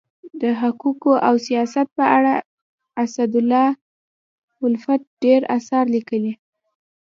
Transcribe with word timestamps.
د 0.41 0.43
حقوقو 0.61 1.13
او 1.27 1.33
سیاست 1.47 1.87
په 1.97 2.05
اړه 2.17 2.33
اسدالله 3.03 3.67
الفت 4.65 5.01
ډير 5.23 5.41
اثار 5.57 5.85
لیکلي 5.95 6.21
دي. 6.23 6.33